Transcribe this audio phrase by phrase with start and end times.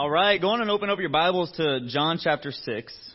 [0.00, 3.12] All right, go on and open up your Bibles to John chapter 6.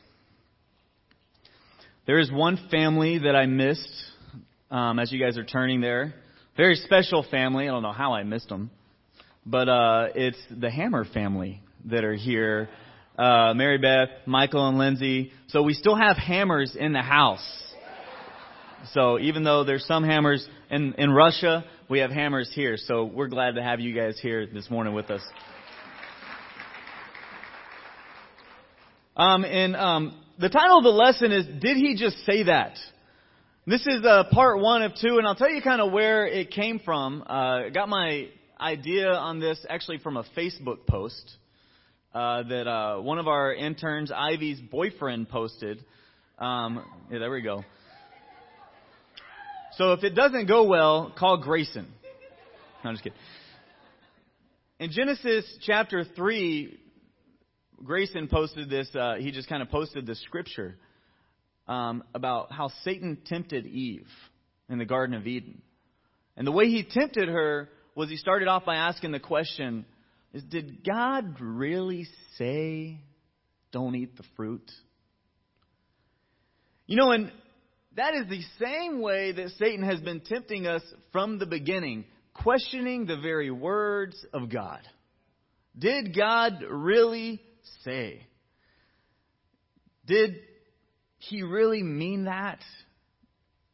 [2.06, 3.90] There is one family that I missed
[4.70, 6.14] um, as you guys are turning there.
[6.56, 7.64] Very special family.
[7.68, 8.70] I don't know how I missed them.
[9.48, 12.70] But uh, it's the Hammer family that are here.
[13.18, 15.32] Uh, Mary Beth, Michael, and Lindsay.
[15.48, 17.64] So we still have hammers in the house.
[18.94, 22.78] So even though there's some hammers in, in Russia, we have hammers here.
[22.78, 25.24] So we're glad to have you guys here this morning with us.
[29.18, 32.74] Um, and um, the title of the lesson is "Did He Just Say That?"
[33.66, 36.52] This is uh, part one of two, and I'll tell you kind of where it
[36.52, 37.22] came from.
[37.22, 38.28] Uh, I got my
[38.60, 41.32] idea on this actually from a Facebook post
[42.14, 45.84] uh, that uh, one of our interns, Ivy's boyfriend, posted.
[46.38, 47.64] Um, yeah, there we go.
[49.78, 51.88] So if it doesn't go well, call Grayson.
[52.84, 53.18] No, I'm just kidding.
[54.80, 56.80] In Genesis chapter 3,
[57.86, 60.76] Grayson posted this, uh, he just kind of posted the scripture
[61.68, 64.08] um, about how Satan tempted Eve
[64.70, 65.62] in the Garden of Eden.
[66.36, 69.86] And the way he tempted her was he started off by asking the question
[70.34, 73.00] is did God really say
[73.72, 74.70] don't eat the fruit?
[76.88, 77.32] You know, and
[77.96, 83.06] that is the same way that Satan has been tempting us from the beginning, questioning
[83.06, 84.82] the very words of God.
[85.78, 87.42] Did God really
[87.84, 88.26] say?
[90.06, 90.36] Did
[91.18, 92.60] he really mean that?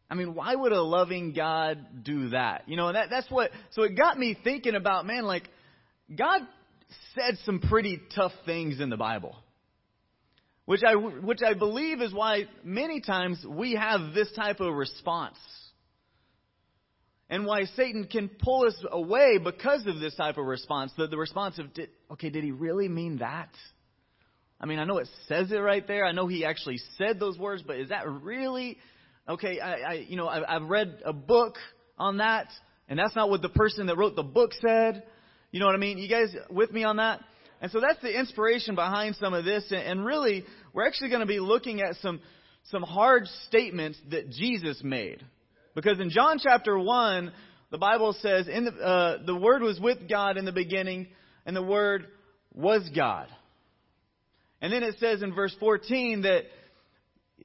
[0.09, 2.63] I mean, why would a loving God do that?
[2.67, 5.47] You know, that, that's what, so it got me thinking about, man, like,
[6.13, 6.41] God
[7.15, 9.35] said some pretty tough things in the Bible.
[10.65, 15.37] Which I, which I believe is why many times we have this type of response.
[17.29, 20.91] And why Satan can pull us away because of this type of response.
[20.97, 23.49] The, the response of, did, okay, did he really mean that?
[24.61, 26.05] I mean, I know it says it right there.
[26.05, 28.77] I know he actually said those words, but is that really
[29.27, 29.59] okay?
[29.59, 31.55] I, I you know, I, I've read a book
[31.97, 32.47] on that,
[32.87, 35.03] and that's not what the person that wrote the book said.
[35.49, 35.97] You know what I mean?
[35.97, 37.21] You guys with me on that?
[37.59, 39.65] And so that's the inspiration behind some of this.
[39.71, 40.43] And really,
[40.73, 42.21] we're actually going to be looking at some
[42.65, 45.25] some hard statements that Jesus made,
[45.73, 47.31] because in John chapter one,
[47.71, 51.07] the Bible says, "In the uh, the Word was with God in the beginning,
[51.47, 52.05] and the Word
[52.53, 53.27] was God."
[54.61, 56.43] And then it says in verse 14 that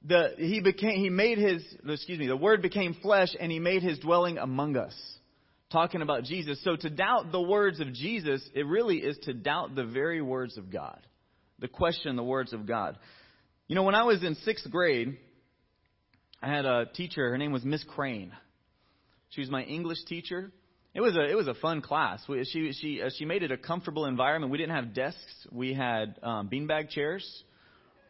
[0.03, 3.81] the, he became, he made his, excuse me, the word became flesh and he made
[3.81, 4.95] his dwelling among us.
[5.69, 6.63] Talking about Jesus.
[6.63, 10.57] So to doubt the words of Jesus, it really is to doubt the very words
[10.57, 10.99] of God.
[11.59, 12.97] The question the words of God.
[13.67, 15.17] You know, when I was in sixth grade,
[16.41, 18.31] I had a teacher, her name was Miss Crane.
[19.29, 20.51] She was my English teacher.
[20.97, 22.23] It was a it was a fun class.
[22.27, 24.51] We, she she uh, she made it a comfortable environment.
[24.51, 25.47] We didn't have desks.
[25.51, 27.43] We had um, beanbag chairs.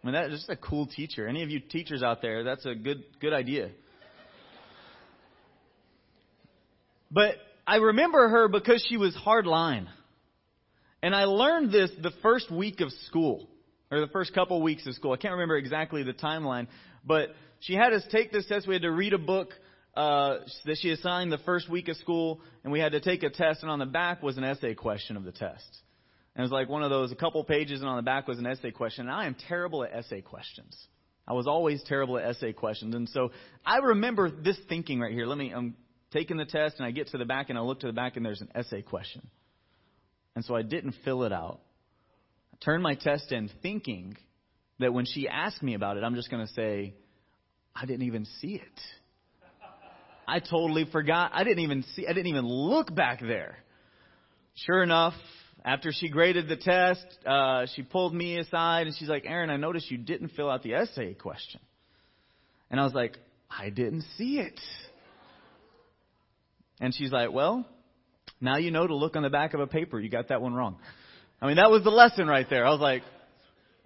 [0.02, 1.28] I mean, that's just a cool teacher.
[1.28, 3.72] Any of you teachers out there, that's a good good idea.
[7.12, 7.36] But
[7.68, 9.88] I remember her because she was hardline.
[11.04, 13.50] And I learned this the first week of school,
[13.92, 15.12] or the first couple weeks of school.
[15.12, 16.68] I can't remember exactly the timeline,
[17.06, 18.66] but she had us take this test.
[18.66, 19.50] We had to read a book
[19.98, 23.32] uh, that she assigned the first week of school, and we had to take a
[23.32, 25.66] test, and on the back was an essay question of the test.
[26.36, 28.38] And it was like one of those, a couple pages, and on the back was
[28.38, 29.08] an essay question.
[29.08, 30.78] And I am terrible at essay questions.
[31.28, 32.94] I was always terrible at essay questions.
[32.94, 33.32] And so
[33.66, 35.26] I remember this thinking right here.
[35.26, 35.76] Let me, I'm
[36.14, 38.18] taking the test, and I get to the back, and I look to the back,
[38.18, 39.28] and there's an essay question.
[40.36, 41.60] And so I didn't fill it out.
[42.54, 44.16] I turned my test in thinking
[44.78, 46.94] that when she asked me about it, I'm just going to say,
[47.76, 48.80] I didn't even see it.
[50.28, 51.32] I totally forgot.
[51.34, 53.58] I didn't even see, I didn't even look back there.
[54.56, 55.14] Sure enough,
[55.64, 59.58] after she graded the test, uh, she pulled me aside and she's like, Aaron, I
[59.58, 61.62] noticed you didn't fill out the essay question.
[62.70, 63.18] And I was like,
[63.50, 64.60] I didn't see it.
[66.82, 67.66] And she's like, well,
[68.42, 70.00] now you know to look on the back of a paper.
[70.00, 70.78] You got that one wrong.
[71.42, 72.66] I mean, that was the lesson right there.
[72.66, 73.04] I was like,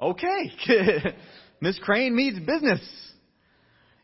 [0.01, 1.15] okay.
[1.61, 2.81] Miss Crane means business.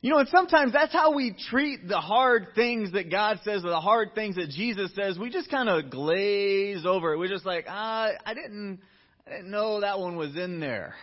[0.01, 3.69] You know, and sometimes that's how we treat the hard things that God says or
[3.69, 5.17] the hard things that Jesus says.
[5.17, 7.17] We just kind of glaze over it.
[7.17, 8.79] We're just like, ah, I didn't,
[9.25, 10.93] I didn't know that one was in there.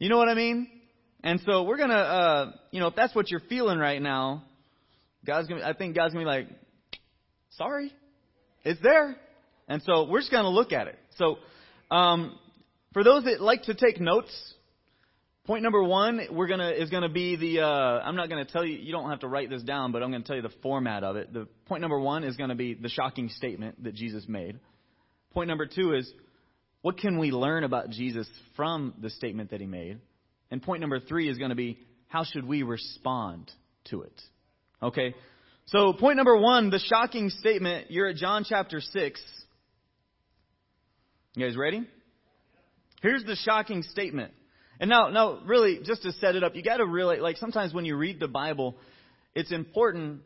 [0.00, 0.68] You know what I mean?
[1.22, 4.44] And so we're gonna, uh, you know, if that's what you're feeling right now,
[5.24, 6.48] God's gonna, I think God's gonna be like,
[7.56, 7.92] sorry,
[8.64, 9.16] it's there.
[9.68, 10.98] And so we're just gonna look at it.
[11.16, 11.38] So,
[11.90, 12.38] um,
[12.92, 14.54] for those that like to take notes,
[15.46, 17.60] Point number one, we're gonna is gonna be the.
[17.60, 18.78] Uh, I'm not gonna tell you.
[18.78, 21.16] You don't have to write this down, but I'm gonna tell you the format of
[21.16, 21.32] it.
[21.32, 24.58] The point number one is gonna be the shocking statement that Jesus made.
[25.34, 26.10] Point number two is
[26.84, 30.00] what can we learn about Jesus from the statement that he made?
[30.50, 33.50] And point number three is going to be how should we respond
[33.86, 34.20] to it?
[34.82, 35.14] Okay?
[35.64, 37.90] So, point number one, the shocking statement.
[37.90, 39.22] You're at John chapter 6.
[41.34, 41.88] You guys ready?
[43.00, 44.34] Here's the shocking statement.
[44.80, 47.72] And now, now, really, just to set it up, you got to really, like, sometimes
[47.72, 48.76] when you read the Bible,
[49.34, 50.22] it's important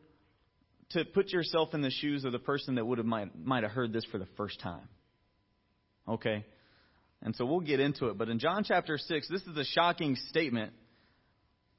[0.90, 3.72] to put yourself in the shoes of the person that would have might, might have
[3.72, 4.88] heard this for the first time.
[6.08, 6.46] Okay?
[7.22, 8.16] And so we'll get into it.
[8.16, 10.72] But in John chapter 6, this is a shocking statement,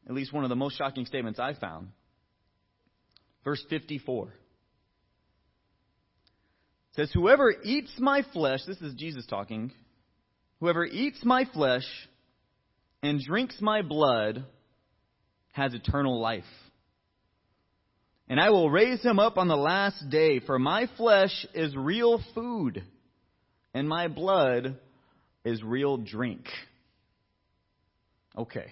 [0.07, 1.89] at least one of the most shocking statements I found.
[3.43, 4.33] Verse 54
[6.95, 9.71] says, Whoever eats my flesh, this is Jesus talking,
[10.59, 11.85] whoever eats my flesh
[13.01, 14.45] and drinks my blood
[15.51, 16.43] has eternal life.
[18.27, 22.21] And I will raise him up on the last day, for my flesh is real
[22.35, 22.83] food,
[23.73, 24.77] and my blood
[25.43, 26.45] is real drink.
[28.37, 28.67] Okay.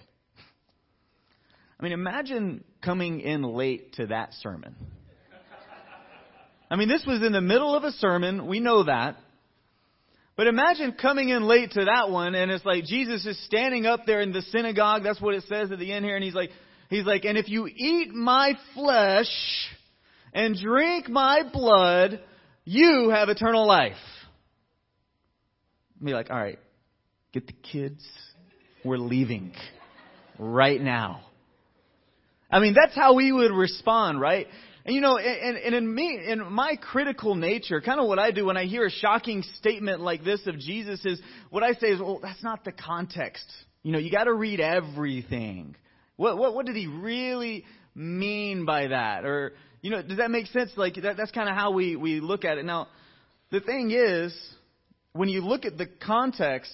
[1.78, 4.76] I mean, imagine coming in late to that sermon.
[6.70, 8.46] I mean, this was in the middle of a sermon.
[8.46, 9.16] We know that.
[10.38, 14.06] But imagine coming in late to that one and it's like Jesus is standing up
[14.06, 15.02] there in the synagogue.
[15.02, 16.14] That's what it says at the end here.
[16.14, 16.50] And he's like,
[16.88, 19.26] he's like, and if you eat my flesh
[20.32, 22.20] and drink my blood,
[22.64, 23.96] you have eternal life.
[26.00, 26.60] Be like, all right,
[27.32, 28.06] get the kids.
[28.84, 29.54] We're leaving
[30.38, 31.22] right now.
[32.48, 34.46] I mean, that's how we would respond, right?
[34.84, 38.30] And you know, and, and in me, in my critical nature, kind of what I
[38.30, 41.20] do when I hear a shocking statement like this of Jesus is,
[41.50, 43.44] what I say is, well, that's not the context.
[43.82, 45.76] You know, you got to read everything.
[46.16, 47.64] What, what, what did he really
[47.94, 49.24] mean by that?
[49.24, 49.52] Or,
[49.82, 50.70] you know, does that make sense?
[50.76, 52.64] Like, that, that's kind of how we, we look at it.
[52.64, 52.88] Now,
[53.50, 54.36] the thing is,
[55.12, 56.72] when you look at the context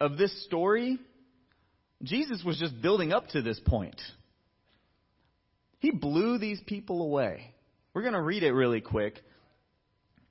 [0.00, 0.98] of this story,
[2.02, 4.00] Jesus was just building up to this point.
[5.80, 7.52] He blew these people away.
[7.92, 9.20] We're going to read it really quick.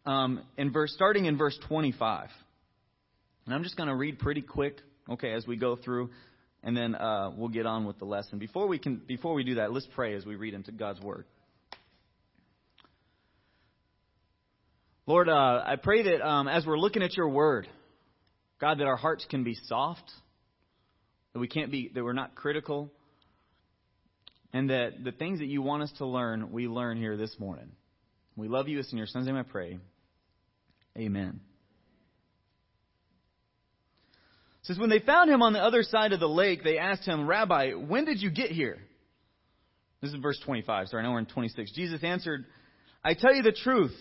[0.06, 2.30] Um, in verse, starting in verse 25.
[3.46, 4.78] And I'm just going to read pretty quick,
[5.10, 6.12] okay, as we go through,
[6.64, 8.38] and then uh, we'll get on with the lesson.
[8.38, 11.26] Before we can, before we do that, let's pray as we read into God's word.
[15.08, 17.68] Lord, uh, I pray that um, as we're looking at your word,
[18.62, 20.12] God, that our hearts can be soft,
[21.34, 22.92] that we can't be, that we're not critical,
[24.54, 27.72] and that the things that you want us to learn, we learn here this morning.
[28.36, 28.80] We love you.
[28.80, 29.80] It's in your son's name I pray.
[30.98, 31.40] Amen.
[34.62, 37.06] It says, When they found him on the other side of the lake, they asked
[37.06, 38.80] him, Rabbi, when did you get here?
[40.02, 40.88] This is verse 25.
[40.88, 41.72] Sorry, now we're in 26.
[41.74, 42.46] Jesus answered,
[43.04, 43.96] I tell you the truth.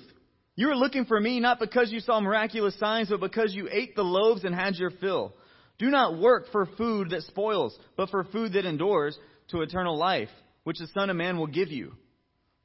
[0.55, 3.95] You are looking for me not because you saw miraculous signs, but because you ate
[3.95, 5.35] the loaves and had your fill.
[5.79, 9.17] Do not work for food that spoils, but for food that endures
[9.51, 10.29] to eternal life,
[10.65, 11.93] which the Son of Man will give you.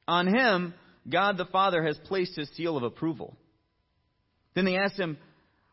[0.06, 0.74] On him,
[1.08, 3.36] God the Father has placed his seal of approval.
[4.54, 5.18] Then they asked him,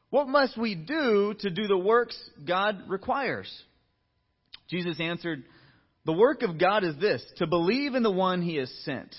[0.10, 3.52] What must we do to do the works God requires?
[4.70, 5.44] Jesus answered,
[6.06, 9.14] The work of God is this, to believe in the one he has sent.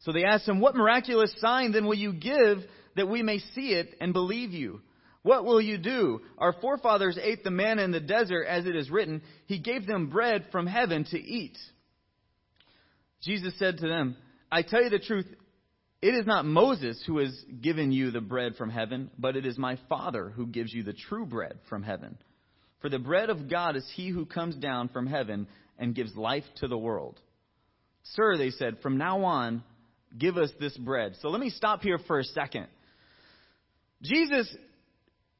[0.00, 2.58] So they asked him, What miraculous sign then will you give
[2.96, 4.80] that we may see it and believe you?
[5.28, 6.22] What will you do?
[6.38, 10.08] Our forefathers ate the manna in the desert, as it is written, He gave them
[10.08, 11.58] bread from heaven to eat.
[13.20, 14.16] Jesus said to them,
[14.50, 15.26] I tell you the truth,
[16.00, 19.58] it is not Moses who has given you the bread from heaven, but it is
[19.58, 22.16] my Father who gives you the true bread from heaven.
[22.80, 25.46] For the bread of God is he who comes down from heaven
[25.78, 27.20] and gives life to the world.
[28.14, 29.62] Sir, they said, from now on,
[30.16, 31.16] give us this bread.
[31.20, 32.68] So let me stop here for a second.
[34.00, 34.56] Jesus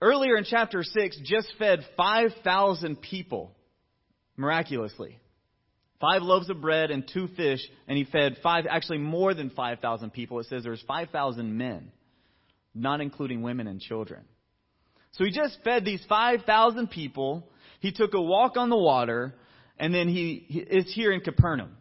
[0.00, 3.54] earlier in chapter 6 just fed 5,000 people
[4.36, 5.18] miraculously.
[6.00, 10.12] Five loaves of bread and two fish, and he fed five, actually more than 5,000
[10.12, 10.38] people.
[10.38, 11.90] It says there was 5,000 men,
[12.72, 14.22] not including women and children.
[15.12, 17.48] So he just fed these 5,000 people.
[17.80, 19.34] He took a walk on the water,
[19.76, 21.76] and then he, he is here in Capernaum.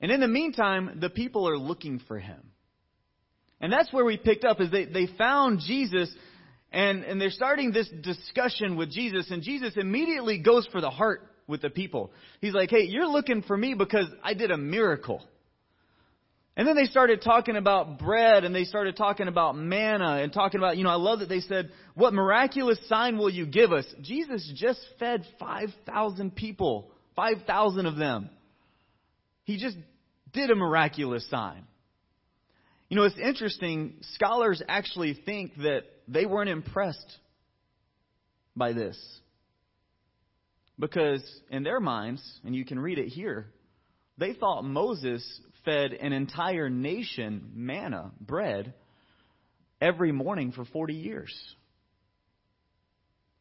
[0.00, 2.40] And in the meantime, the people are looking for him.
[3.60, 6.12] And that's where we picked up is they, they found Jesus
[6.76, 11.22] and, and they're starting this discussion with Jesus, and Jesus immediately goes for the heart
[11.46, 12.12] with the people.
[12.42, 15.26] He's like, hey, you're looking for me because I did a miracle.
[16.54, 20.60] And then they started talking about bread and they started talking about manna and talking
[20.60, 23.86] about, you know, I love that they said, what miraculous sign will you give us?
[24.02, 28.28] Jesus just fed 5,000 people, 5,000 of them.
[29.44, 29.78] He just
[30.34, 31.64] did a miraculous sign.
[32.90, 33.94] You know, it's interesting.
[34.12, 37.18] Scholars actually think that they weren't impressed
[38.54, 38.98] by this.
[40.78, 43.46] Because in their minds, and you can read it here,
[44.18, 48.74] they thought Moses fed an entire nation manna, bread,
[49.80, 51.34] every morning for 40 years.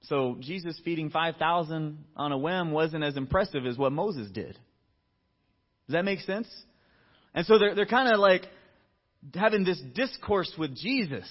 [0.04, 4.54] So Jesus feeding 5,000 on a whim wasn't as impressive as what Moses did.
[5.88, 6.48] Does that make sense?
[7.34, 8.46] And so they're, they're kind of like
[9.34, 11.28] having this discourse with Jesus.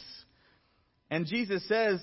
[1.14, 2.00] And Jesus says,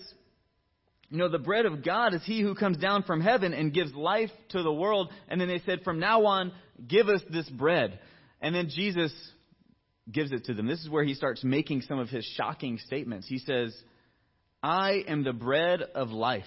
[1.09, 3.93] you know, the bread of God is he who comes down from heaven and gives
[3.93, 5.11] life to the world.
[5.27, 6.53] And then they said, from now on,
[6.87, 7.99] give us this bread.
[8.39, 9.11] And then Jesus
[10.09, 10.65] gives it to them.
[10.65, 13.27] This is where he starts making some of his shocking statements.
[13.27, 13.75] He says,
[14.63, 16.45] I am the bread of life.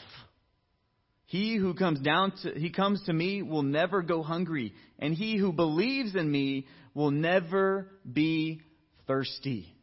[1.27, 5.37] He who comes down to he comes to me will never go hungry, and he
[5.37, 8.63] who believes in me will never be
[9.07, 9.74] thirsty.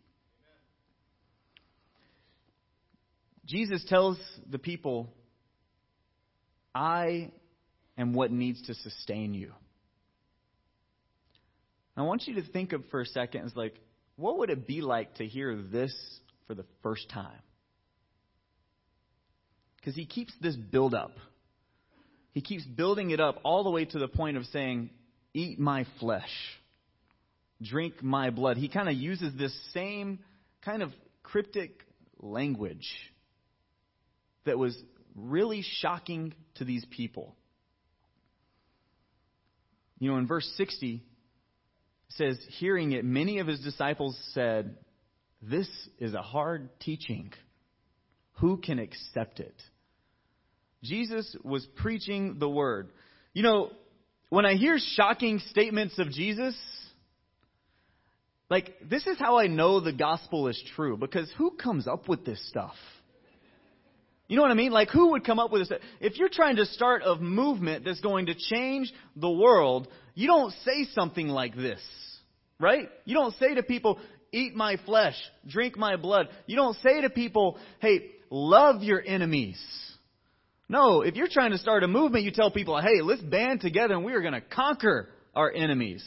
[3.46, 4.18] Jesus tells
[4.50, 5.10] the people,
[6.74, 7.32] I
[7.98, 9.52] am what needs to sustain you.
[11.98, 13.76] I want you to think of for a second as like,
[14.16, 15.94] what would it be like to hear this
[16.48, 17.40] for the first time?
[19.78, 21.12] Because he keeps this build up.
[22.34, 24.90] He keeps building it up all the way to the point of saying,
[25.34, 26.30] Eat my flesh,
[27.62, 28.58] drink my blood.
[28.58, 30.20] He kind of uses this same
[30.64, 30.92] kind of
[31.24, 31.72] cryptic
[32.20, 32.88] language
[34.46, 34.78] that was
[35.16, 37.36] really shocking to these people.
[40.00, 41.02] You know, in verse 60, it
[42.10, 44.78] says, Hearing it, many of his disciples said,
[45.42, 45.70] This
[46.00, 47.32] is a hard teaching.
[48.40, 49.56] Who can accept it?
[50.84, 52.90] Jesus was preaching the word.
[53.34, 53.72] You know,
[54.30, 56.56] when I hear shocking statements of Jesus,
[58.50, 60.98] like, this is how I know the gospel is true.
[60.98, 62.76] Because who comes up with this stuff?
[64.32, 64.72] You know what I mean?
[64.72, 65.78] Like, who would come up with this?
[66.00, 70.54] If you're trying to start a movement that's going to change the world, you don't
[70.64, 71.82] say something like this,
[72.58, 72.88] right?
[73.04, 74.00] You don't say to people,
[74.32, 76.30] eat my flesh, drink my blood.
[76.46, 79.62] You don't say to people, hey, love your enemies.
[80.70, 83.96] No, if you're trying to start a movement, you tell people, hey, let's band together
[83.96, 86.06] and we are going to conquer our enemies.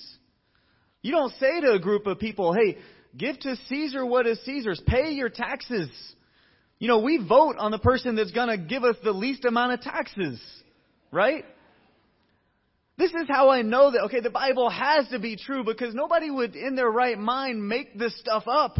[1.02, 2.78] You don't say to a group of people, hey,
[3.14, 5.90] give to Caesar what is Caesar's, pay your taxes.
[6.84, 9.72] You know, we vote on the person that's going to give us the least amount
[9.72, 10.38] of taxes,
[11.10, 11.42] right?
[12.98, 16.28] This is how I know that, okay, the Bible has to be true because nobody
[16.28, 18.76] would, in their right mind, make this stuff up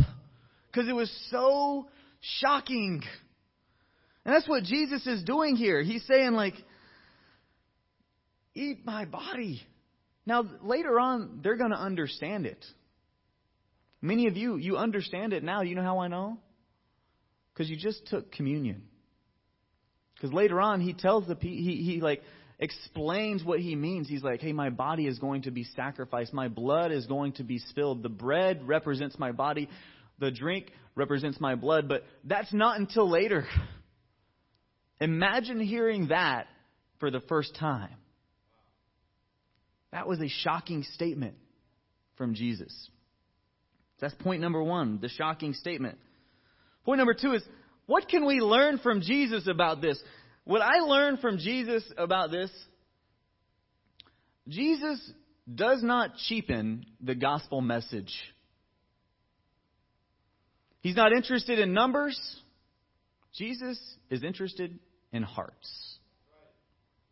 [0.67, 1.87] because it was so
[2.21, 3.03] shocking.
[4.27, 5.83] And that's what Jesus is doing here.
[5.83, 6.57] He's saying, like,
[8.55, 9.63] eat my body.
[10.27, 12.63] Now, later on, they're going to understand it.
[14.03, 15.63] Many of you, you understand it now.
[15.63, 16.37] You know how I know?
[17.55, 18.83] Because you just took communion.
[20.15, 22.23] Because later on, he tells the he he like
[22.59, 24.09] explains what he means.
[24.09, 26.33] He's like, "Hey, my body is going to be sacrificed.
[26.33, 28.03] My blood is going to be spilled.
[28.03, 29.69] The bread represents my body.
[30.19, 33.47] The drink represents my blood." But that's not until later.
[35.01, 36.47] Imagine hearing that
[36.99, 37.95] for the first time.
[39.93, 41.37] That was a shocking statement
[42.17, 42.73] from Jesus.
[44.01, 45.99] That's point number one, the shocking statement.
[46.85, 47.43] Point number two is
[47.87, 50.01] what can we learn from Jesus about this?
[50.45, 52.51] What I learned from Jesus about this,
[54.49, 55.01] Jesus
[55.53, 58.13] does not cheapen the gospel message.
[60.81, 62.19] He's not interested in numbers.
[63.35, 63.79] Jesus
[64.11, 64.79] is interested
[65.13, 65.99] in hearts.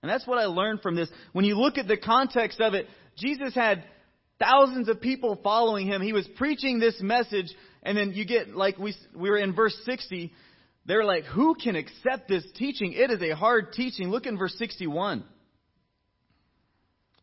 [0.02, 1.08] And that's what I learned from this.
[1.32, 2.86] When you look at the context of it,
[3.16, 3.84] Jesus had
[4.38, 6.02] thousands of people following him.
[6.02, 9.76] He was preaching this message and then you get, like we, we were in verse
[9.84, 10.32] 60,
[10.86, 12.92] they're like, who can accept this teaching?
[12.92, 14.08] It is a hard teaching.
[14.08, 15.24] Look in verse 61.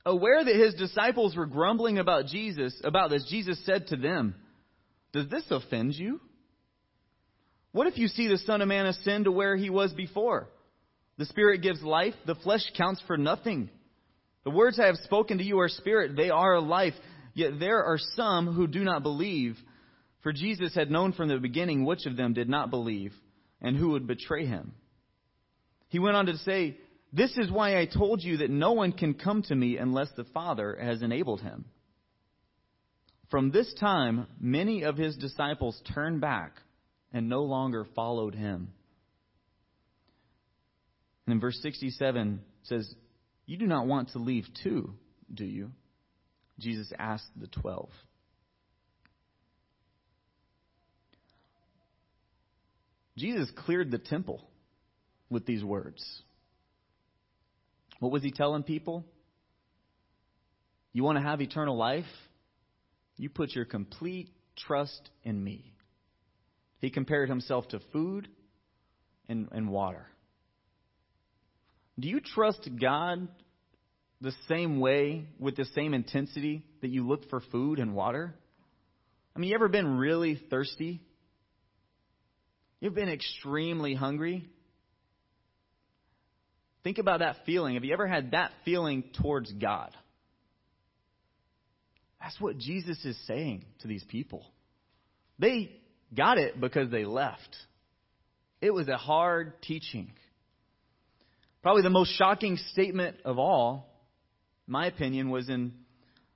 [0.05, 4.35] Aware that his disciples were grumbling about Jesus, about this, Jesus said to them,
[5.11, 6.19] Does this offend you?
[7.71, 10.47] What if you see the Son of Man ascend to where he was before?
[11.17, 13.69] The Spirit gives life, the flesh counts for nothing.
[14.45, 16.93] The words I have spoken to you are spirit, they are life.
[17.33, 19.57] Yet there are some who do not believe.
[20.21, 23.13] For Jesus had known from the beginning which of them did not believe
[23.61, 24.73] and who would betray him.
[25.87, 26.77] He went on to say,
[27.13, 30.25] This is why I told you that no one can come to me unless the
[30.25, 31.65] Father has enabled him.
[33.31, 36.53] From this time, many of his disciples turned back
[37.13, 38.73] and no longer followed him.
[41.25, 42.91] And in verse 67 says,
[43.45, 44.93] You do not want to leave too,
[45.33, 45.71] do you?
[46.59, 47.89] Jesus asked the twelve.
[53.19, 54.41] Jesus cleared the temple
[55.29, 56.03] with these words.
[57.99, 59.03] What was he telling people?
[60.93, 62.05] You want to have eternal life?
[63.17, 65.73] You put your complete trust in me.
[66.79, 68.29] He compared himself to food
[69.27, 70.07] and, and water.
[71.99, 73.27] Do you trust God
[74.21, 78.33] the same way, with the same intensity that you look for food and water?
[79.35, 81.01] I mean, you ever been really thirsty?
[82.79, 84.45] You've been extremely hungry?
[86.83, 87.75] Think about that feeling.
[87.75, 89.91] Have you ever had that feeling towards God?
[92.21, 94.45] That's what Jesus is saying to these people.
[95.39, 95.71] They
[96.15, 97.55] got it because they left.
[98.61, 100.11] It was a hard teaching.
[101.61, 103.89] Probably the most shocking statement of all,
[104.67, 105.73] my opinion, was in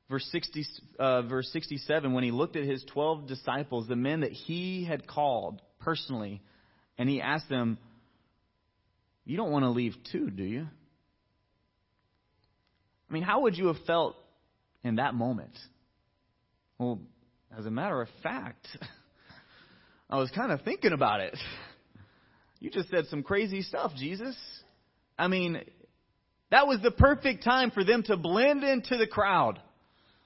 [0.09, 0.65] verse, 60,
[0.99, 5.07] uh, verse 67 when he looked at his 12 disciples, the men that he had
[5.07, 6.41] called personally,
[6.97, 7.77] and he asked them,
[9.25, 10.67] You don't want to leave too, do you?
[13.09, 14.15] I mean, how would you have felt
[14.83, 15.57] in that moment?
[16.77, 16.99] Well,
[17.57, 18.67] as a matter of fact,
[20.09, 21.37] I was kind of thinking about it.
[22.59, 24.37] You just said some crazy stuff, Jesus.
[25.19, 25.59] I mean,
[26.49, 29.59] that was the perfect time for them to blend into the crowd.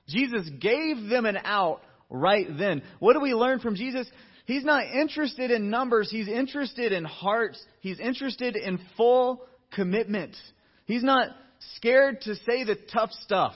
[0.07, 2.83] Jesus gave them an out right then.
[2.99, 4.07] What do we learn from Jesus?
[4.47, 6.09] He's not interested in numbers.
[6.09, 7.61] He's interested in hearts.
[7.81, 10.37] He's interested in full commitment.
[10.85, 11.31] He's not
[11.75, 13.55] scared to say the tough stuff.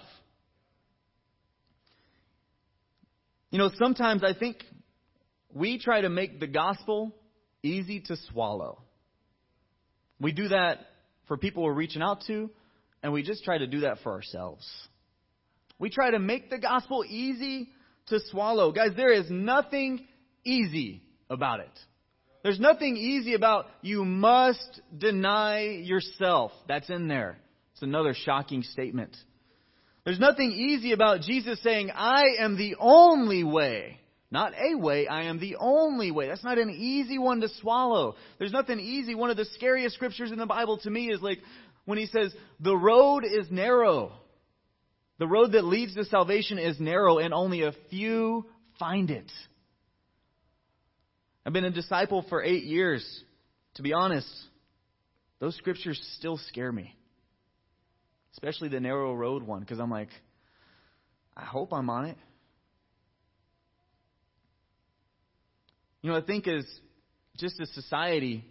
[3.51, 4.57] You know, sometimes I think
[5.53, 7.15] we try to make the gospel
[7.63, 8.81] easy to swallow.
[10.19, 10.79] We do that
[11.29, 12.50] for people we're reaching out to,
[13.01, 14.69] and we just try to do that for ourselves.
[15.79, 17.69] We try to make the gospel easy
[18.07, 18.74] to swallow.
[18.74, 20.05] Guys, there is nothing
[20.43, 21.79] easy about it.
[22.43, 26.51] There's nothing easy about you must deny yourself.
[26.67, 27.38] That's in there.
[27.73, 29.15] It's another shocking statement.
[30.04, 33.99] There's nothing easy about Jesus saying, I am the only way.
[34.32, 36.30] Not a way, I am the only way.
[36.30, 38.15] That's not an easy one to swallow.
[38.39, 39.13] There's nothing easy.
[39.13, 41.39] One of the scariest scriptures in the Bible to me is like
[41.86, 44.13] when he says, The road is narrow.
[45.19, 48.45] The road that leads to salvation is narrow, and only a few
[48.80, 49.32] find it.
[51.45, 53.06] I've been a disciple for eight years.
[53.75, 54.27] To be honest,
[55.39, 56.95] those scriptures still scare me.
[58.34, 60.10] Especially the narrow road one, because I'm like,
[61.36, 62.17] I hope I'm on it.
[66.01, 66.65] You know, I think as
[67.38, 68.45] just a society,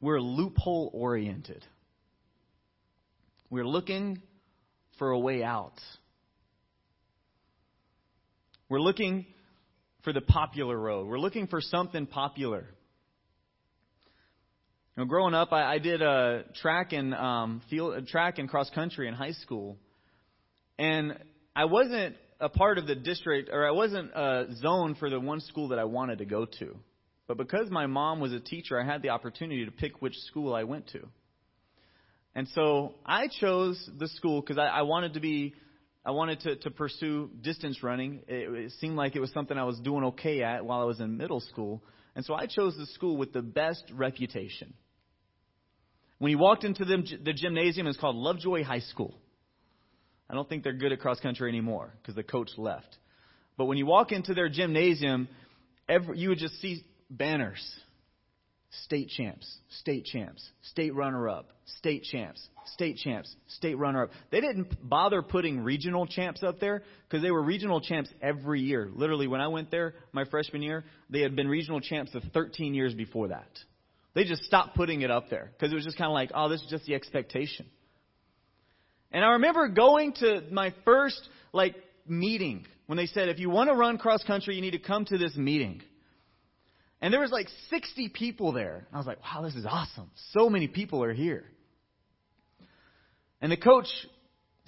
[0.00, 1.64] we're loophole oriented.
[3.50, 4.20] We're looking
[4.98, 5.80] for a way out.
[8.68, 9.26] We're looking
[10.04, 11.08] for the popular road.
[11.08, 12.66] We're looking for something popular.
[14.96, 18.70] You know, growing up, I, I did a track and um, field, track and cross
[18.70, 19.76] country in high school,
[20.78, 21.18] and
[21.56, 25.40] I wasn't a part of the district, or I wasn't a zone for the one
[25.40, 26.76] school that I wanted to go to.
[27.26, 30.54] But because my mom was a teacher, I had the opportunity to pick which school
[30.54, 31.08] I went to.
[32.34, 35.54] And so I chose the school because I, I wanted to be,
[36.06, 38.20] I wanted to, to pursue distance running.
[38.28, 41.00] It, it seemed like it was something I was doing okay at while I was
[41.00, 41.82] in middle school.
[42.14, 44.74] And so I chose the school with the best reputation.
[46.18, 49.14] When you walked into the, the gymnasium, it's called Lovejoy High School.
[50.28, 52.96] I don't think they're good at cross country anymore because the coach left.
[53.56, 55.28] But when you walk into their gymnasium,
[55.88, 57.62] every, you would just see banners
[58.82, 64.10] state champs, state champs, state runner up, state champs, state champs, state runner up.
[64.30, 68.90] They didn't bother putting regional champs up there because they were regional champs every year.
[68.92, 72.74] Literally, when I went there my freshman year, they had been regional champs the 13
[72.74, 73.48] years before that.
[74.14, 76.48] They just stopped putting it up there because it was just kind of like, oh,
[76.48, 77.66] this is just the expectation.
[79.10, 81.20] And I remember going to my first
[81.52, 84.78] like meeting when they said, if you want to run cross country, you need to
[84.78, 85.82] come to this meeting.
[87.04, 88.86] And there was like 60 people there.
[88.90, 90.10] I was like, wow, this is awesome.
[90.32, 91.44] So many people are here.
[93.42, 93.88] And the coach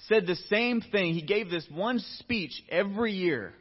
[0.07, 1.15] said the same thing.
[1.15, 3.55] He gave this one speech every year.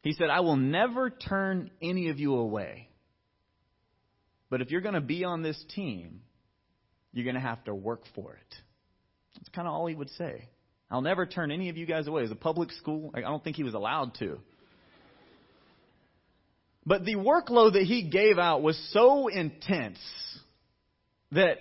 [0.00, 2.88] He said, I will never turn any of you away.
[4.48, 6.22] But if you're going to be on this team,
[7.12, 8.54] you're going to have to work for it.
[9.34, 10.48] That's kind of all he would say.
[10.90, 12.22] I'll never turn any of you guys away.
[12.22, 14.40] As a public school, I don't think he was allowed to.
[16.88, 19.98] But the workload that he gave out was so intense
[21.32, 21.58] that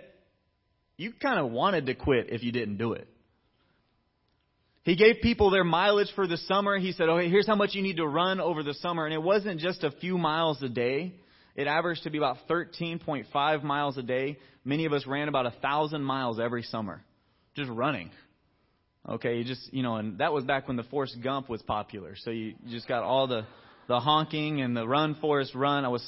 [0.95, 3.09] you kind of wanted to quit if you didn't do it.
[4.83, 6.77] He gave people their mileage for the summer.
[6.77, 9.03] He said, okay, here's how much you need to run over the summer.
[9.03, 11.15] And it wasn't just a few miles a day.
[11.57, 14.37] it averaged to be about 13.5 miles a day.
[14.63, 17.03] Many of us ran about a thousand miles every summer,
[17.53, 18.11] just running.
[19.09, 22.15] Okay, you just you know, and that was back when the Forrest Gump was popular.
[22.15, 23.45] So you just got all the
[23.87, 25.85] the honking and the run Forrest run.
[25.85, 26.03] I was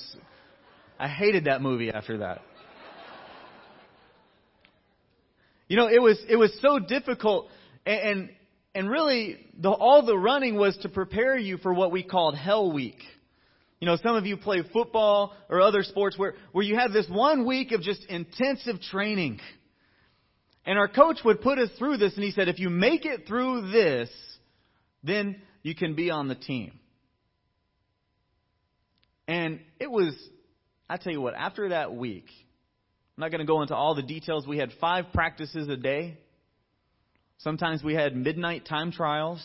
[0.99, 2.41] I hated that movie after that.
[5.67, 7.47] You know, it was it was so difficult,
[7.85, 8.29] and and,
[8.75, 12.71] and really, the, all the running was to prepare you for what we called Hell
[12.71, 12.97] Week.
[13.79, 17.07] You know, some of you play football or other sports where where you have this
[17.07, 19.39] one week of just intensive training.
[20.65, 23.25] And our coach would put us through this, and he said, if you make it
[23.27, 24.09] through this,
[25.03, 26.73] then you can be on the team.
[29.29, 30.15] And it was,
[30.89, 32.25] I tell you what, after that week,
[33.15, 34.47] I'm not going to go into all the details.
[34.47, 36.17] We had five practices a day.
[37.37, 39.39] Sometimes we had midnight time trials.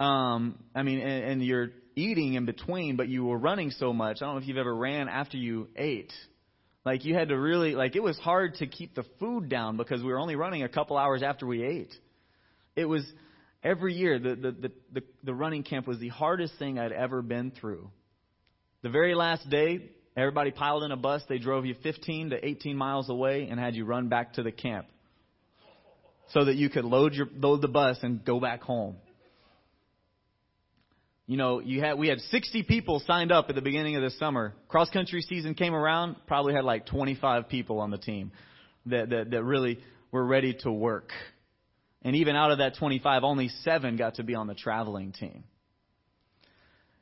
[0.00, 4.16] Um, I mean, and, and you're eating in between, but you were running so much.
[4.20, 6.12] I don't know if you've ever ran after you ate.
[6.84, 10.02] Like you had to really like it was hard to keep the food down because
[10.02, 11.94] we were only running a couple hours after we ate.
[12.74, 13.04] It was
[13.62, 17.50] every year the the the, the, running camp was the hardest thing I'd ever been
[17.50, 17.90] through.
[18.82, 21.22] The very last day, Everybody piled in a bus.
[21.28, 24.52] They drove you 15 to 18 miles away and had you run back to the
[24.52, 24.86] camp
[26.28, 28.96] so that you could load your load the bus and go back home.
[31.26, 34.10] You know, you had we had 60 people signed up at the beginning of the
[34.18, 34.54] summer.
[34.68, 38.32] Cross country season came around, probably had like 25 people on the team
[38.86, 39.78] that that, that really
[40.10, 41.10] were ready to work.
[42.02, 45.44] And even out of that 25, only 7 got to be on the traveling team.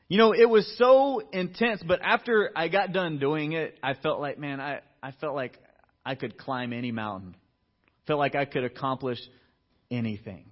[0.08, 4.20] You know, it was so intense, but after I got done doing it, I felt
[4.20, 5.56] like, man, I, I felt like
[6.04, 7.36] I could climb any mountain.
[8.06, 9.18] Felt like I could accomplish
[9.90, 10.46] anything.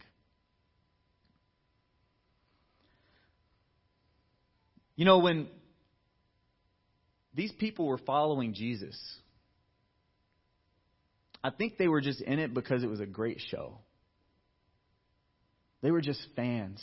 [4.95, 5.49] You know, when
[7.35, 8.97] these people were following Jesus,
[11.43, 13.79] I think they were just in it because it was a great show.
[15.83, 16.83] They were just fans.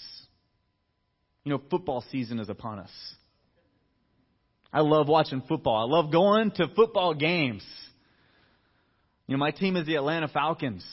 [1.43, 2.91] You know, football season is upon us.
[4.73, 5.77] I love watching football.
[5.77, 7.63] I love going to football games.
[9.27, 10.85] You know, my team is the Atlanta Falcons.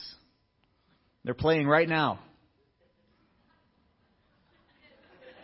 [1.23, 2.19] They're playing right now.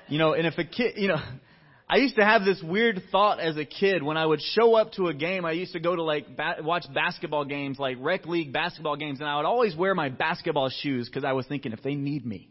[0.07, 1.21] You know, and if a kid, you know,
[1.91, 4.91] I used to have this weird thought as a kid when I would show up
[4.93, 5.43] to a game.
[5.43, 9.19] I used to go to like ba- watch basketball games, like rec league basketball games,
[9.19, 12.23] and I would always wear my basketball shoes because I was thinking if they need
[12.23, 12.47] me,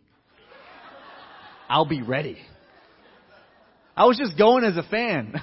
[1.68, 2.38] I'll be ready.
[3.96, 5.34] I was just going as a fan.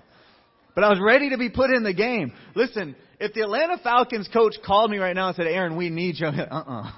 [0.76, 2.32] but I was ready to be put in the game.
[2.54, 6.20] Listen, if the Atlanta Falcons coach called me right now and said, Aaron, we need
[6.20, 6.92] you, uh-uh.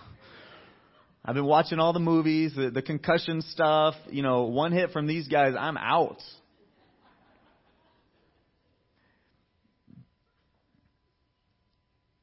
[1.30, 3.94] I've been watching all the movies, the, the concussion stuff.
[4.10, 6.20] You know, one hit from these guys, I'm out.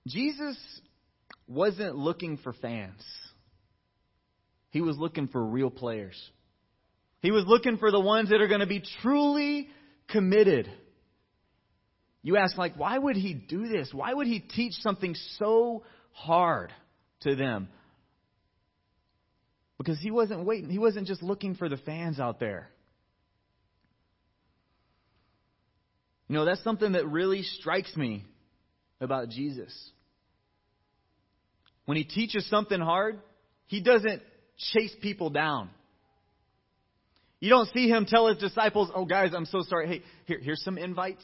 [0.06, 0.58] Jesus
[1.48, 3.02] wasn't looking for fans.
[4.72, 6.22] He was looking for real players.
[7.22, 9.70] He was looking for the ones that are going to be truly
[10.10, 10.70] committed.
[12.24, 13.89] You ask, like, why would he do this?
[13.93, 16.74] Why would he teach something so hard
[17.22, 17.70] to them?
[19.78, 22.70] Because he wasn't waiting, he wasn't just looking for the fans out there.
[26.28, 28.26] You know, that's something that really strikes me
[29.00, 29.74] about Jesus.
[31.86, 33.20] When he teaches something hard,
[33.68, 34.22] he doesn't
[34.74, 35.70] chase people down.
[37.40, 39.88] You don't see him tell his disciples, "Oh guys, I'm so sorry.
[39.88, 41.24] Hey, here, here's some invites.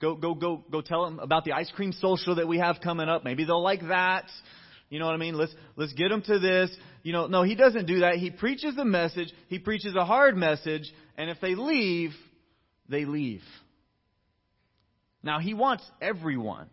[0.00, 3.08] Go, go, go, go tell them about the ice cream social that we have coming
[3.08, 3.24] up.
[3.24, 4.30] Maybe they'll like that.
[4.90, 5.34] You know what I mean?
[5.34, 6.70] Let's let's get them to this.
[7.02, 8.16] You know, no, he doesn't do that.
[8.16, 9.32] He preaches the message.
[9.48, 12.10] He preaches a hard message, and if they leave,
[12.88, 13.42] they leave.
[15.22, 16.68] Now he wants everyone,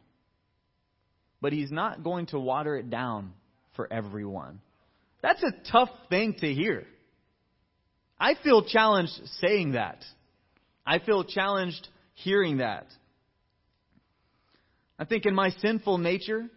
[1.42, 3.34] but he's not going to water it down
[3.76, 4.62] for everyone.
[5.22, 6.86] That's a tough thing to hear.
[8.20, 10.04] I feel challenged saying that.
[10.86, 12.88] I feel challenged hearing that.
[14.98, 16.50] I think in my sinful nature,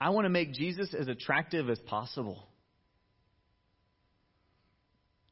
[0.00, 2.46] I want to make Jesus as attractive as possible.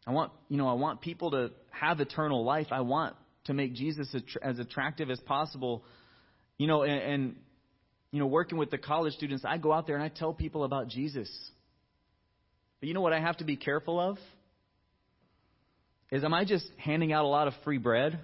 [0.06, 2.68] I want, you know, I want people to have eternal life.
[2.70, 5.84] I want to make Jesus as attractive as possible.
[6.58, 7.36] You know, and, and
[8.10, 10.64] you know, working with the college students, I go out there and I tell people
[10.64, 11.30] about Jesus.
[12.80, 14.18] But you know what I have to be careful of?
[16.10, 18.18] is am I just handing out a lot of free bread?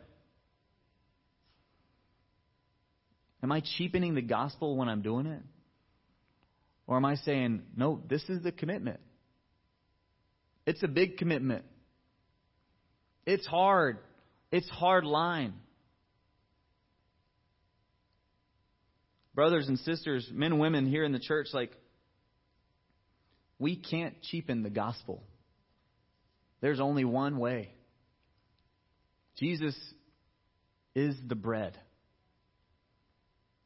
[3.43, 5.43] Am I cheapening the gospel when I'm doing it?
[6.87, 9.01] Or am I saying, no, this is the commitment?
[10.67, 11.65] It's a big commitment.
[13.27, 13.99] It's hard.
[14.53, 15.55] It's hard line.
[19.35, 21.73] Brothers and sisters, men and women here in the church, like,
[23.59, 25.23] we can't cheapen the gospel.
[26.61, 27.73] There's only one way.
[29.37, 29.75] Jesus
[30.95, 31.77] is the bread,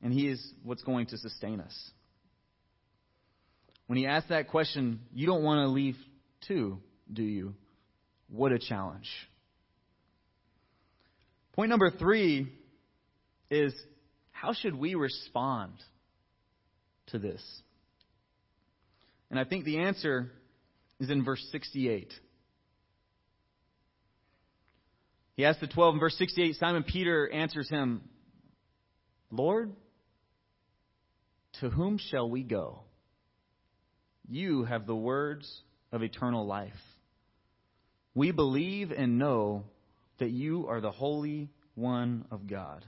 [0.03, 1.91] and He is what's going to sustain us.
[3.89, 5.97] When He asks that question, you don't want to leave
[6.47, 6.79] too,
[7.13, 7.55] do you?
[8.29, 9.09] What a challenge.
[11.55, 12.53] Point number three
[13.51, 13.75] is
[14.31, 15.73] how should we respond
[17.09, 17.43] to this?
[19.31, 20.31] And I think the answer
[21.01, 22.13] is in verse 68.
[25.35, 26.57] He asks the 12 in verse 68.
[26.57, 28.03] Simon Peter answers him,
[29.31, 29.73] Lord,
[31.61, 32.81] to whom shall we go?
[34.29, 35.51] You have the words
[35.91, 36.73] of eternal life.
[38.15, 39.65] We believe and know
[40.19, 42.85] that you are the Holy One of God.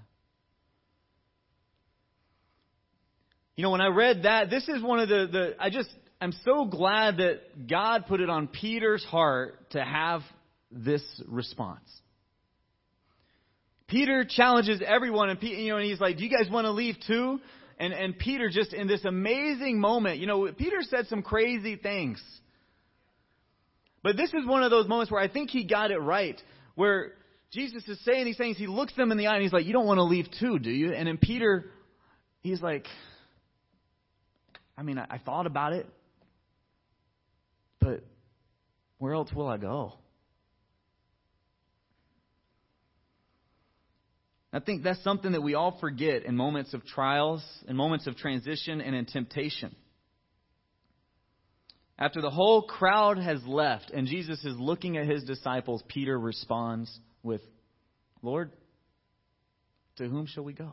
[3.57, 6.33] You know, when I read that, this is one of the, the I just, I'm
[6.45, 10.23] so glad that God put it on Peter's heart to have
[10.71, 11.89] this response.
[13.87, 16.97] Peter challenges everyone, and you know, and he's like, "Do you guys want to leave
[17.07, 17.41] too?"
[17.81, 22.23] And and Peter just in this amazing moment, you know, Peter said some crazy things,
[24.03, 26.41] but this is one of those moments where I think he got it right,
[26.75, 27.15] where
[27.51, 29.73] Jesus is saying these things, he looks them in the eye, and he's like, "You
[29.73, 31.71] don't want to leave too, do you?" And then Peter,
[32.43, 32.87] he's like,
[34.77, 35.87] I mean, I, I thought about it,
[37.81, 38.05] but
[38.99, 39.95] where else will I go?
[44.53, 48.17] I think that's something that we all forget in moments of trials, in moments of
[48.17, 49.75] transition, and in temptation.
[51.99, 56.91] After the whole crowd has left and Jesus is looking at his disciples, Peter responds
[57.23, 57.43] with,
[58.23, 58.51] Lord,
[59.97, 60.73] to whom shall we go?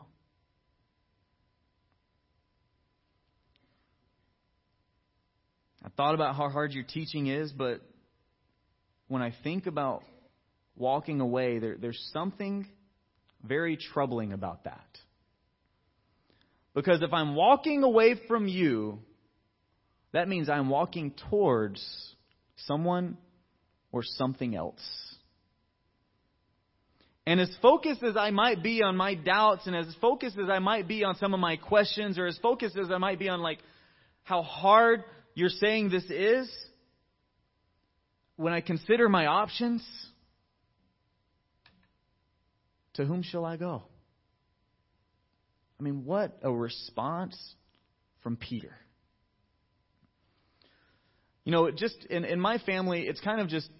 [5.84, 7.82] I thought about how hard your teaching is, but
[9.06, 10.02] when I think about
[10.76, 12.66] walking away, there, there's something
[13.48, 14.86] very troubling about that.
[16.74, 19.00] Because if I'm walking away from you,
[20.12, 21.82] that means I'm walking towards
[22.66, 23.16] someone
[23.90, 24.82] or something else.
[27.26, 30.60] And as focused as I might be on my doubts, and as focused as I
[30.60, 33.40] might be on some of my questions, or as focused as I might be on
[33.40, 33.58] like
[34.22, 36.50] how hard you're saying this is,
[38.36, 39.86] when I consider my options,
[42.98, 43.84] to whom shall I go?
[45.78, 47.38] I mean, what a response
[48.24, 48.74] from Peter.
[51.44, 53.70] You know, just in, in my family, it's kind of just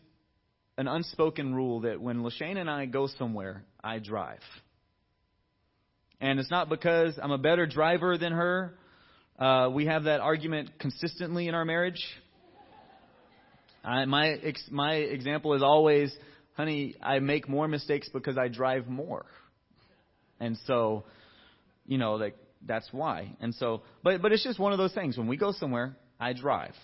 [0.77, 4.39] an unspoken rule that when Lashane and I go somewhere, I drive.
[6.21, 8.75] And it's not because I'm a better driver than her.
[9.37, 12.03] Uh, we have that argument consistently in our marriage.
[13.85, 16.17] I, my ex, my example is always
[16.59, 19.25] honey, I make more mistakes because I drive more.
[20.41, 21.05] And so,
[21.87, 23.37] you know, like that's why.
[23.41, 25.17] And so, but but it's just one of those things.
[25.17, 26.75] When we go somewhere, I drive.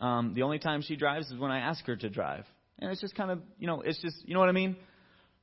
[0.00, 2.44] Um, the only time she drives is when I ask her to drive,
[2.78, 4.76] and it's just kind of, you know, it's just, you know what I mean.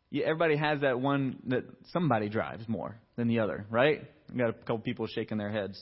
[0.10, 4.02] Yeah, everybody has that one that somebody drives more than the other, right?
[4.32, 5.82] We got a couple people shaking their heads.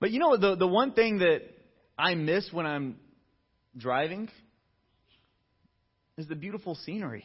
[0.00, 1.40] But you know, the the one thing that
[1.98, 2.96] I miss when I'm
[3.78, 4.28] driving
[6.16, 7.24] is the beautiful scenery.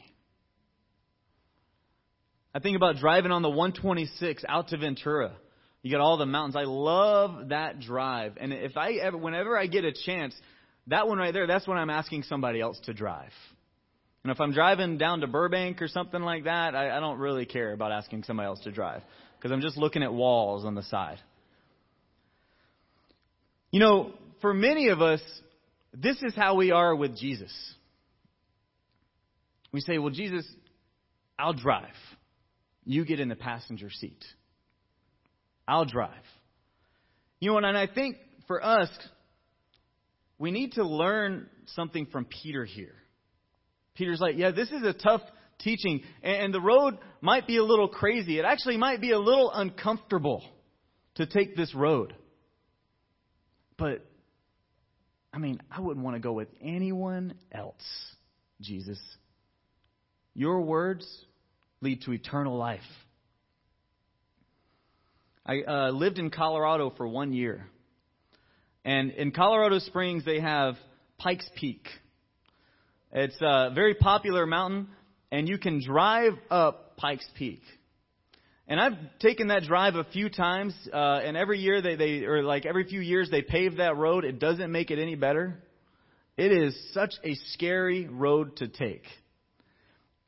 [2.56, 5.34] I think about driving on the 126 out to Ventura.
[5.82, 6.56] You got all the mountains.
[6.56, 8.38] I love that drive.
[8.40, 10.36] And if I ever, whenever I get a chance,
[10.88, 13.32] that one right there, that's when I'm asking somebody else to drive.
[14.24, 17.46] And if I'm driving down to Burbank or something like that, I, I don't really
[17.46, 19.02] care about asking somebody else to drive
[19.38, 21.20] because I'm just looking at walls on the side.
[23.72, 25.22] You know, for many of us,
[25.94, 27.54] this is how we are with Jesus.
[29.72, 30.46] We say, Well, Jesus,
[31.38, 31.94] I'll drive.
[32.86, 34.24] You get in the passenger seat.
[35.68, 36.12] I'll drive.
[37.40, 38.90] You know, and I think for us,
[40.38, 42.96] we need to learn something from Peter here.
[43.96, 45.22] Peter's like, Yeah, this is a tough
[45.60, 48.40] teaching, and the road might be a little crazy.
[48.40, 50.44] It actually might be a little uncomfortable
[51.16, 52.16] to take this road.
[53.78, 54.06] But
[55.34, 57.84] I mean, I wouldn't want to go with anyone else,
[58.62, 59.00] Jesus.
[60.36, 61.08] Your words
[61.82, 62.82] lead to eternal life.
[65.46, 67.66] I uh, lived in Colorado for one year.
[68.86, 70.76] And in Colorado Springs, they have
[71.18, 71.88] Pikes Peak.
[73.12, 74.88] It's a very popular mountain,
[75.32, 77.62] and you can drive up Pikes Peak.
[78.68, 82.44] And I've taken that drive a few times, uh, and every year they, they, or
[82.44, 84.24] like every few years they pave that road.
[84.24, 85.62] It doesn't make it any better.
[86.38, 89.04] It is such a scary road to take.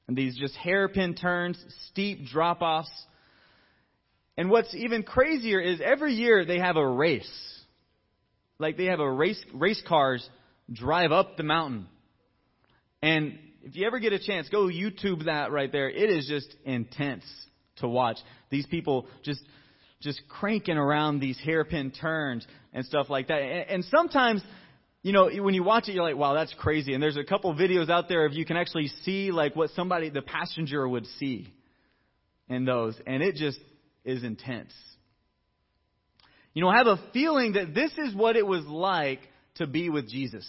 [0.08, 1.58] And these just hairpin turns,
[1.90, 2.92] steep drop offs.
[4.38, 7.32] And what's even crazier is every year they have a race.
[8.60, 10.28] Like they have a race, race cars
[10.72, 11.88] drive up the mountain.
[13.02, 15.90] And if you ever get a chance, go YouTube that right there.
[15.90, 17.24] It is just intense
[17.78, 18.18] to watch.
[18.50, 19.42] These people just
[20.02, 23.42] just cranking around these hairpin turns and stuff like that.
[23.42, 24.44] And, and sometimes,
[25.02, 26.94] you know, when you watch it, you're like, wow, that's crazy.
[26.94, 30.10] And there's a couple videos out there if you can actually see like what somebody,
[30.10, 31.52] the passenger would see
[32.48, 32.96] in those.
[33.08, 33.60] And it just
[34.04, 34.74] is intense.
[36.54, 39.20] You know, I have a feeling that this is what it was like
[39.56, 40.48] to be with Jesus.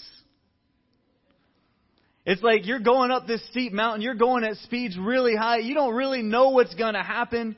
[2.26, 5.74] It's like you're going up this steep mountain, you're going at speeds really high, you
[5.74, 7.56] don't really know what's going to happen.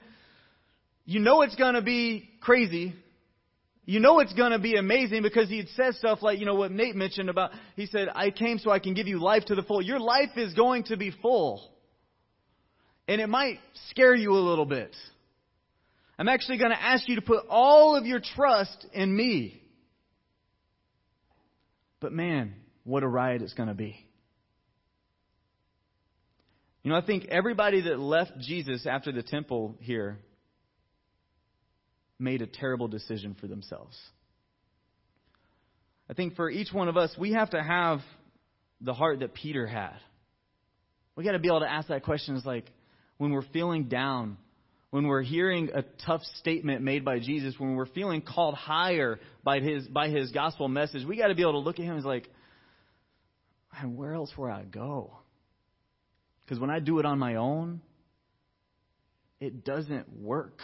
[1.06, 2.94] You know it's going to be crazy.
[3.86, 6.70] You know it's going to be amazing because he says stuff like, you know, what
[6.70, 9.62] Nate mentioned about, he said, I came so I can give you life to the
[9.62, 9.80] full.
[9.80, 11.66] Your life is going to be full.
[13.08, 14.94] And it might scare you a little bit.
[16.18, 19.62] I'm actually going to ask you to put all of your trust in me.
[22.00, 22.52] But man,
[22.84, 24.04] what a ride it's going to be.
[26.82, 30.18] You know, I think everybody that left Jesus after the temple here
[32.18, 33.96] made a terrible decision for themselves.
[36.10, 38.00] I think for each one of us, we have to have
[38.80, 39.98] the heart that Peter had.
[41.16, 42.70] We got to be able to ask that question is like
[43.18, 44.38] when we're feeling down,
[44.90, 49.60] when we're hearing a tough statement made by Jesus, when we're feeling called higher by
[49.60, 52.04] his by his gospel message, we got to be able to look at him as
[52.04, 52.28] like,
[53.84, 55.17] where else would I go?
[56.48, 57.82] Because when I do it on my own,
[59.38, 60.60] it doesn't work.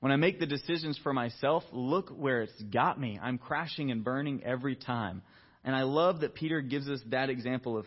[0.00, 3.18] When I make the decisions for myself, look where it's got me.
[3.22, 5.22] I'm crashing and burning every time.
[5.64, 7.86] And I love that Peter gives us that example of,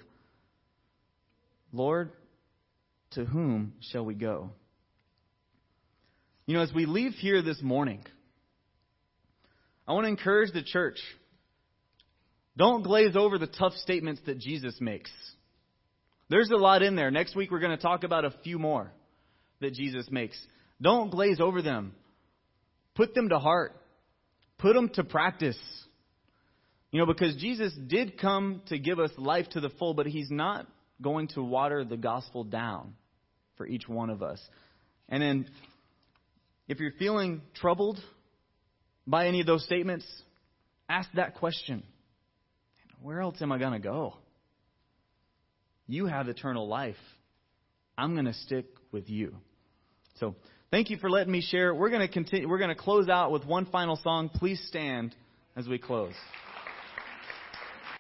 [1.72, 2.12] Lord,
[3.12, 4.50] to whom shall we go?
[6.48, 8.02] You know, as we leave here this morning,
[9.88, 10.98] I want to encourage the church.
[12.58, 15.12] Don't glaze over the tough statements that Jesus makes.
[16.30, 17.12] There's a lot in there.
[17.12, 18.92] Next week we're going to talk about a few more
[19.62, 20.38] that Jesus makes.
[20.82, 21.96] Don't glaze over them.
[22.96, 23.74] Put them to heart.
[24.58, 25.58] Put them to practice.
[26.92, 30.32] You know, because Jesus did come to give us life to the full, but He's
[30.32, 30.68] not
[31.02, 32.96] going to water the gospel down
[33.56, 34.40] for each one of us.
[35.10, 35.48] And then,
[36.68, 38.00] if you're feeling troubled
[39.06, 40.06] by any of those statements,
[40.90, 41.84] ask that question
[43.02, 44.16] Where else am I going to go?
[45.88, 46.96] You have eternal life.
[47.98, 49.36] I'm going to stick with you.
[50.20, 50.36] So,
[50.72, 51.74] thank you for letting me share.
[51.74, 54.30] We're going to continue we're going to close out with one final song.
[54.30, 55.16] Please stand
[55.56, 56.14] as we close.